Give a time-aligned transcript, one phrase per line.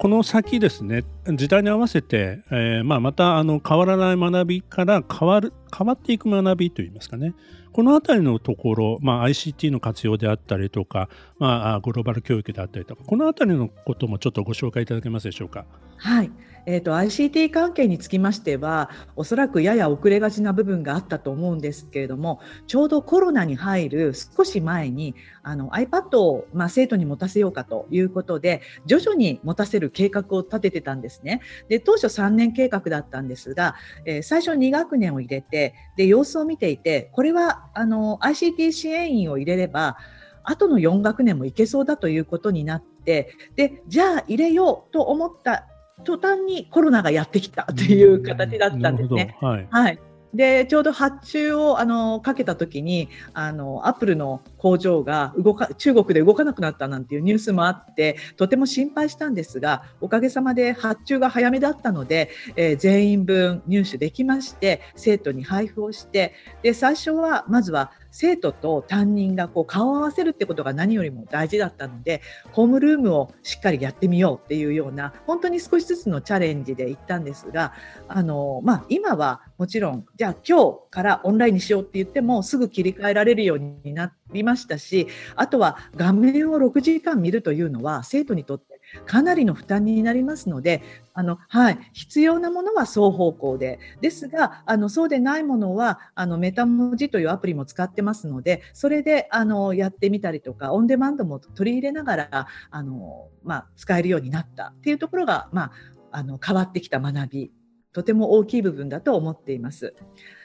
[0.00, 7.34] この先ですね時代に合わせて、えー、まあ、またあの変わらない学びから変わる変わっていく学びといいますかね
[7.70, 15.66] この辺りのところ、まあ、ICT の活用であったりとか、まあ、グローバル教育であったりとかこの辺りのこともちょっとご紹介いただけますでしょうか？
[15.98, 16.30] はい
[16.66, 31.40] えーと、ICT 関係につきましてはおそらくやや遅れがちな部分があったと思うんですけれどもちょうどコロナに入る少し前にあの iPad を、まあ、生徒に持たせようかということで徐々に持たせる計画を立ててたんですね。
[31.68, 39.96] で当初3年計画だったんですが、えー、最初2学年を入れてで様子を見ていてこれはあの ICT 支援員を入れれば
[40.44, 45.66] 後の4学年もいけそうだということになってでじゃあ入れようと思った
[46.04, 49.36] 途端にコロナがやってきたという形だったんですね。
[49.40, 49.98] はい、はい。
[50.34, 72.22] でちょうど発注をあのかけた時にあのアップルの工場が動か中国で動かなくなったなんていうニュースもあってとても心配したんですがおかげさまで発注が早めだったので、えー、全員分入手できまして生徒に配布をしてで最初はまずは生徒と担任がこう顔を合わせるってことが何よりも大事だったので
[72.52, 77.72] ホームルームをしっかりやってみようっていうような本当に少しずつのチャレンジで行ったんですが
[78.08, 85.06] あの、まあ、今はもちろんじゃあ今日からオンラインにしようって言ってもすぐ切り替えられるようになりまましたし
[85.36, 90.82] あとは画面を6時間見るというのは生徒にとってかなりの負担になりますので
[91.14, 105.72] あの、はい、必要なものは双方向でですがあのそうでないものはあのメタ文字というアプリも使ってますのでそれであのやってみたりとかオンデマンドも取り入れながらあの、まあ、使えるようになったっていうところが、まあ、
[106.10, 107.52] あの変わってきた学び
[107.92, 109.94] とても大きい部分だと思っています。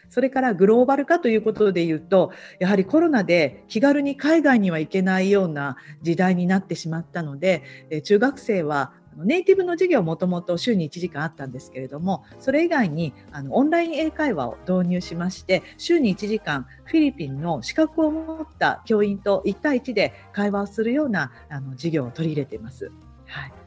[0.09, 7.63] それからグローバル化ということで言うとやはりコロナで気軽に海外には行けないような時代になってしまったので
[8.03, 22.91] 中学生はネイティブの授業もともと週に1時間あったんですけれどもそれ以外にあのオンライン英会話を導入しまして週に1時間フィリピンの資格を持った教員と1対1で会話をするようなあの授業を取り入れています。
[23.25, 23.64] はい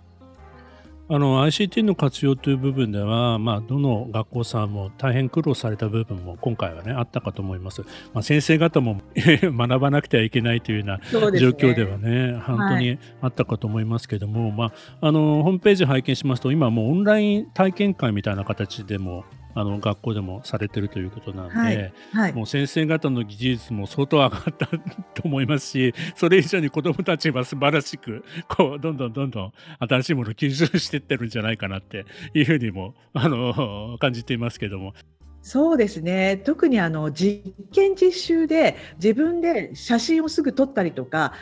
[1.11, 7.81] あの ICT の活用という部分では、まあ、どの学校さんも大変苦労された部分も今回はねあったかと思います。
[8.13, 11.01] まあ、先生方も 学ばなくてはいけないというような
[11.39, 19.25] 状況ではね、ね、本当にあったかと思いますけども、はい、まあ、あのホームページ拝見しますと今もうオンライン体験会みたいな形でも
[19.59, 24.79] あの学校でもされてるということなんで、はいはい、もう先生方の技術も相当上がったと
[25.25, 34.95] 思いますしそれ以上に子どもたちは素晴らしくこうどんどんどんどん新しいものを吸収していってるんじゃないかなっていうふうにもあの感じていますけども。
[35.41, 41.33] そうですね特にあの実験実習で自分で写真をすぐ撮ったりとか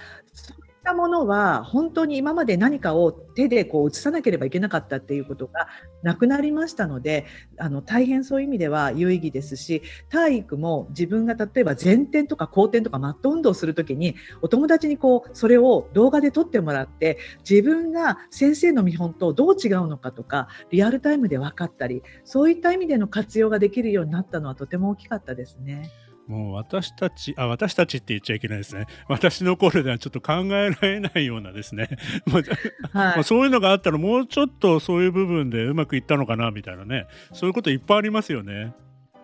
[0.86, 5.66] ったものは本当に今まで何かを手でこう写さなければいけなかったっていうことが
[6.04, 7.26] なくなりましたので
[7.58, 17.18] あの大変そういう意味では有意義ですし体育も自分が例えば前転とか後転とかマット運動する時にお友達にこうそれを動画で撮ってもらって
[17.48, 25.90] 自分が先生の見本とどう違うのかとかリアルタイムで分かったりそういった意味での活用ができるようになったのはとても大きかったですね。
[26.26, 28.86] もう私たち、あ、私たちって言っちゃいけないですね。
[29.08, 31.88] 私の頃ではちょっと考えられないようなですね。
[32.92, 37.06] はい、そういうのがあったらもうちょっとそういう部分でうまくいったのかなみたいなね。
[37.32, 38.74] そういうこといっぱいありますよね。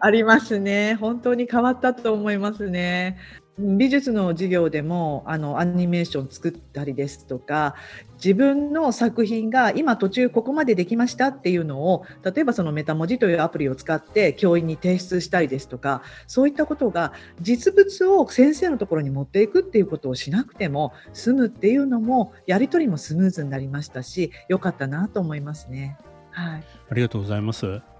[0.04, 0.96] ありますね。
[0.96, 3.18] 本当に変わったと思いますね。
[3.56, 7.77] 美術の授業でもあのアニメーション作ったりですとか
[8.15, 25.98] 自分の作品が今途中ここまでできましたっていうのを例えばそのメタ文字というアプリを使って教員に提出したりですとかそういったことが実物を先生のところに持っていくっていうことをしなくても済むっていうのもやり取りもスムーズになりましたし良かったなと思いますね。
[26.30, 27.91] はい、ありがとうございます。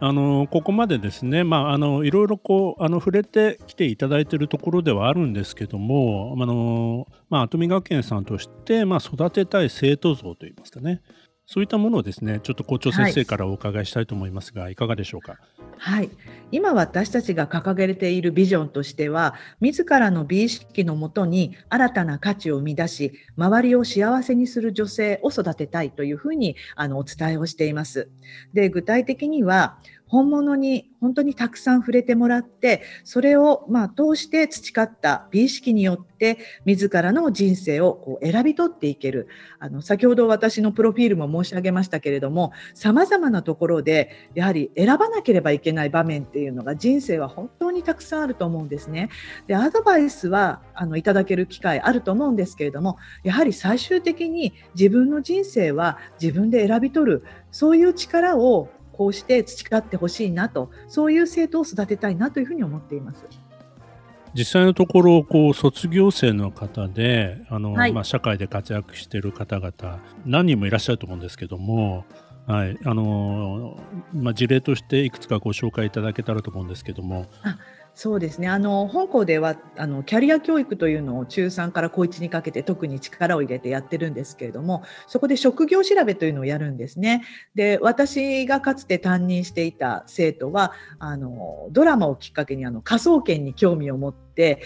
[0.00, 11.00] あのここまでですね、まあ、あのいろいろこうあの触れてきていただいているところではあるんですけども、あのまあ、アトミ学園さんとして、まあ、育てたい生徒像といいますかね、
[11.46, 15.36] そういったものをですね、ちょっと校長先生からお伺いしたいと思いますが、はい、いかがでしょうか？
[15.76, 16.10] はい、
[16.50, 28.08] 今私たちが掲げているビジョンとしては、自らの美意識のもとに新たな価値を生み出し、周りを幸せにする女性を育てたいというふうにあのお伝えをしています。
[28.54, 29.78] で、具体的には
[30.14, 39.26] 本物に本当にたくさん触れてもらってそれをまあ通して培った美意識によって自らの人生をこう選び取っていける
[39.58, 49.08] あの先ほど私のプロフィールも申し上げましたけれどもさまざまなところでやはり選ばなければいけない場面っていうのが人生は本当にたくさんあると思うんですね。
[49.48, 63.24] でアドバイスはあのいただける機会あると思うんですけれどもやはり最終的に自分の人生は自分で選び取るそういう力をこうして培ってほしいなとそういう生徒を育てたいなというふうに思っています。
[64.34, 72.04] 実際のところこう卒業生の方であの、はい、まあ、社会で活躍している方々何人もいらっしゃると思うんですけども、
[72.48, 73.78] はいあの
[74.12, 77.26] まあ、事例としていくつかご紹介いただけたらと思うんですけども。
[77.96, 87.22] そうですねあの本校ではあのキャリア教育というのを中3から高1にかけて特に力を入れてやってるんですけれどもそこで職業調べというのをやるんですね。
[87.54, 94.62] で私がかつて担任していた生徒はあのドラマをきっかけにあの科捜研に興味を持ってて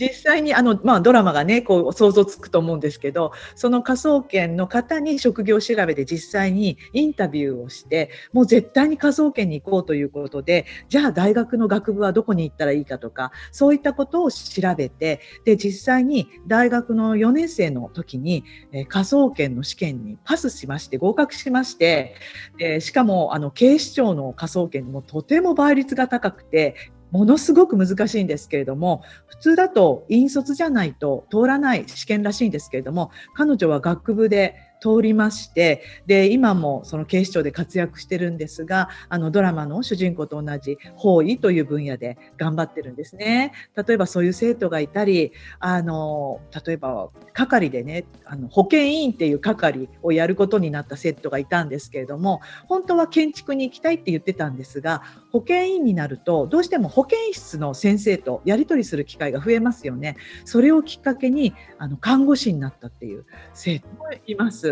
[0.00, 22.14] 実際にあの、まあ、ドラマがねこう想像つくと思うんですけどその科捜研の方に職業調べで実際にインタビューをしてもう絶対に科捜研に行こうということでじゃあ大学の学部はどこに行ったらいいかとかそういったことを調べてで実際に大学の4年生の時に、え科捜研の試験にパスしまして合格しまして、
[22.58, 26.74] えしかもあの警視庁の科捜研もとても倍率が高くて
[27.10, 43.52] ものすごく難しいんですけれども普通だと引率じゃないと通らない試験らしいんですけれども彼女は学部で通りましてで今もその警視庁で活躍してるんですがあのドラマの主人公と同じ法医という分野で頑張ってるんですね。
[43.76, 55.02] 例えばそういう生徒がいたりあの例えば係でねあの保健委員っていう係をやることになった生徒がいたんですけれども本当は建築に行きたいって言ってたんですが
[55.32, 60.16] 保健委員になるとどうしても保健室の先生とやり取りする機会が増えますよね。
[60.44, 63.24] それをきっかけにあの看護師になったっていう
[63.54, 64.67] 生徒もいます。。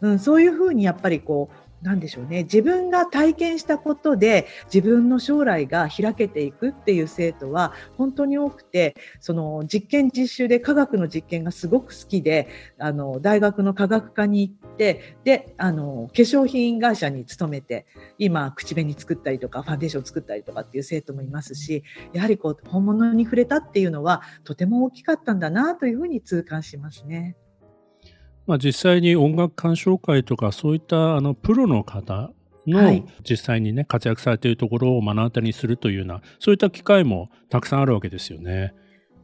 [0.00, 12.48] うん、そういうふうにやっぱりこうなんでしょうね自分が体験したことで自分の将来が開けていくっていう生徒は本当に多くてその実験実習で科学の実験がすごく好きで
[12.78, 17.86] あの大学の科学科に行ってであの化粧品会社に勤めて
[18.18, 21.82] 今口紅作ったりとかファンデーション作ったりとかっていう生徒もいますし
[22.12, 27.36] やはりこう本物に触れたっていうのはとても大きかったんだなというふうに痛感しますね。
[28.46, 32.30] まあ、実際に音楽鑑賞会とかそういったあのプロの方
[32.66, 38.74] の実際にね、活躍されているところを目の当たりにするというようなそういった機会もたくさんあるわけですよね。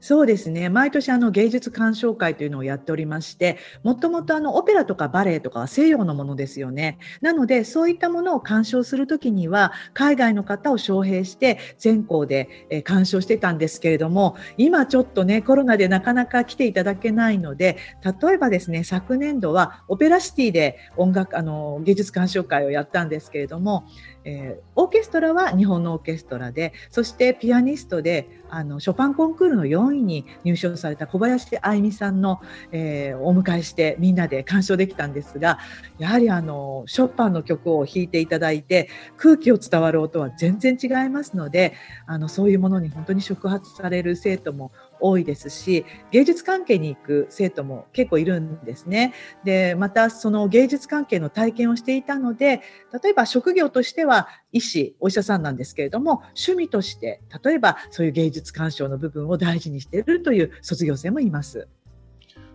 [0.07, 0.69] そうですね。
[0.69, 6.99] 毎年あの芸術鑑賞会というのをやっておりましてもともとあのオペラとかバレエとかは西洋のものですよね。
[7.23, 23.89] なのでそういったものを鑑賞するときには海外の方を招聘して全校で、え鑑賞してたんですけれども今ちょっとねコロナでなかなか来ていただけないので例えばですね昨年度はオペラシティで音楽あの芸術鑑賞会をやったんですけれども
[24.27, 32.41] えー、オーケストラは日本のオーケストラでそしてピアニストであのショパンコンクールの4位に入賞された小林愛美さんの、
[32.73, 35.61] えー、お迎えしてみんなで鑑賞できたんですが
[35.99, 41.75] やはりあのショパンの曲を弾いていただいて空気を伝わる音は全然違いますので
[42.07, 49.15] あのそういうものに本当に触発される生徒も多いですし芸術関係に行く生徒も結構いるんですね。
[49.45, 52.63] でまたその芸術関係の体験をしていたので
[53.03, 61.69] 例えば職業としては医師お医者さんなんですけれども趣味として例えばそういう芸術鑑賞の部分を大事にしているという卒業生もいます。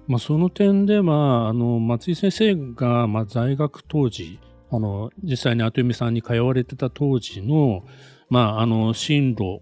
[0.08, 4.40] まあ、その点ではあの松井先生が、まあ、在学当時
[4.72, 7.84] あの実際に後海さんに通われてた当時の
[8.32, 9.60] まあ、あの進路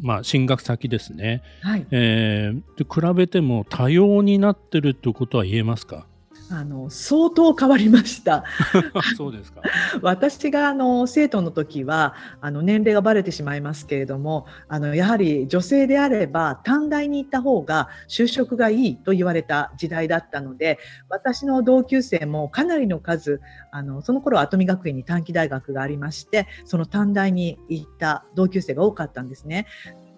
[0.00, 1.86] まあ、進学先ですね、はい。
[1.90, 6.06] えー、で比べても多様になってるということは言えますか？
[6.56, 8.44] あの相当変わりました。
[9.16, 9.60] そうですか
[10.02, 23.40] 私があの生徒の時はあの年齢がばれてしまいますけれどもあのやはり女性であれば短大に行った方が就職がいいと言われた時代だったので私の同級生もかなりの数
[23.72, 29.66] あのその頃跡見学院に短期大学がありましてその短大に行った同級生が多かったんですね。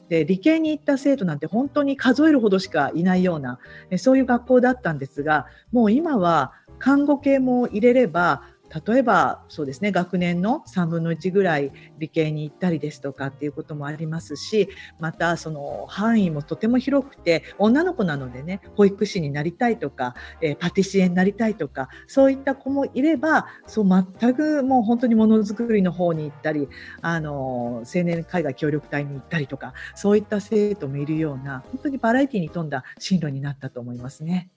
[0.09, 3.59] で理系に行った生徒なんて本当に数えるほどしかいないような
[3.99, 8.43] そういう学校だったんですがもう今は看護系も入れれば
[8.87, 14.69] 例えばそうですね学年の3分の1ぐらい理系に行ったりですとかっていうこともありますし
[14.99, 26.69] またその範囲もとても広くて女の子なのでね保育士になりたいとか、えー、パティシエになりたいとかそういった子もいればそう全くもう本当にものづくりの方に行ったり
[27.03, 34.51] あの青年海外協力隊に行ったりとかそういった生徒もいるような本当にバラエティに富んだ進路になったと思いますね。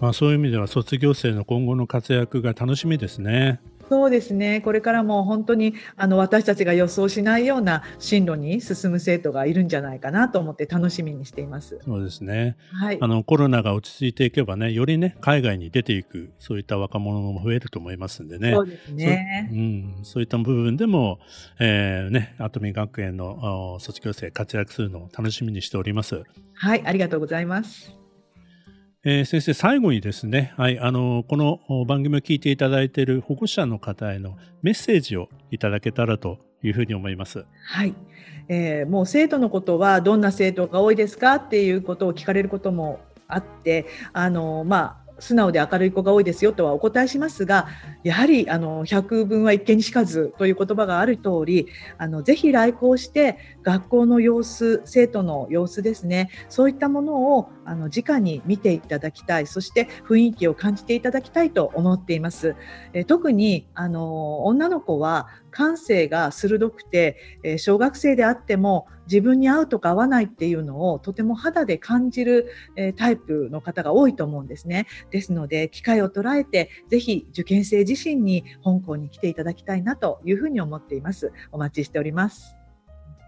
[0.00, 3.60] まあ、そういう意味では卒業生の今後の活躍が楽しみですね。
[3.88, 4.60] そうですね。
[4.60, 11.78] これからも本当にあの私たちが予想しないような進路に進む生徒がいるんじゃないかなと思って楽しみにしています。
[11.84, 12.56] そうですね。
[12.72, 12.98] はい。
[13.00, 18.52] あのコロナが落ち着いていけばね、よりね海外に出ていくそういった若者も増えると思いますんでね。
[18.52, 19.50] そうですね。
[19.52, 21.18] ううん、そういった部分でも、
[21.60, 26.22] えー、ね、アトミ学園の卒業生活躍するのを楽しみにしております。
[26.54, 28.03] はい、ありがとうございます。
[29.06, 37.44] えー、先生、最後にですね、はい、あのこの番組を聞いていただいている保護者の方へのメッセージをいただけたらというふうに思います。
[37.66, 37.94] はい、
[38.48, 43.84] えー、もう生徒のことはどんな生徒が多いですかっていうことを聞かれることもあって、
[44.14, 47.68] あのまあ素直で明るい子が多いですよとはお答えしますが
[48.04, 62.54] やはりあの百聞は一見にしかずという言葉がある通りあのぜひ来校して学校の様子生徒の様子ですねそういったものをあの直に見ていただきたいそして雰囲気を感じていただきたいと思っています。
[62.92, 74.86] え特にあの女の子は感性が鋭くて、え小学生であっても自分に合うとか合わないっていうのをとても肌で感じる、えタイプの方が多いと思うんですね。
[75.10, 81.32] ですので機会を捉えてぜひ受験生自身に香港に来ていただきたいなというふうに思っています。
[81.52, 82.56] お待ちしております。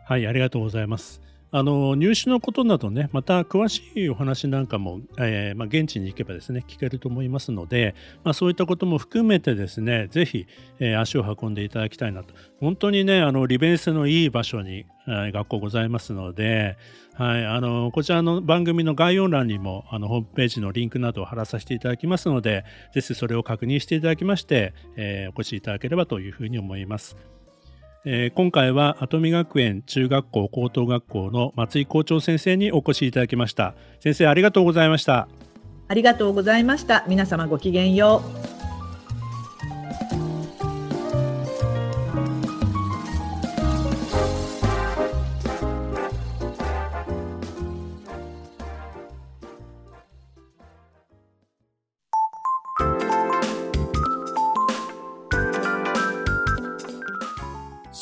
[0.05, 1.26] はい、ありがとうございます。
[1.53, 10.47] あの入試のことなどね、また詳しいお話なんかも、えー、まあ、現地に行けばですね、聞けると思いますので、まあ、そういったことも含めてですね、ぜひ、
[10.81, 12.35] えー、足を運んでいただきたいなと。
[12.61, 16.77] 本当にね、あの利便性のいい場所に、えー、学校ございますので、
[17.15, 27.17] はい、あのこちらの番組の概要欄にもあのホームページのリンクなどを貼らさせていただきますので、ぜひそれを確認していただきまして、えお越しいただければというふうに思います。
[28.09, 33.75] えー、今回は跡見学園中学校高等学校の松井校長先生にお越しいただきました。
[33.99, 35.27] 先生ありがとうございました。
[35.89, 37.05] ありがとうございました。
[37.09, 38.23] 皆様ごきげんよ
[38.53, 38.56] う。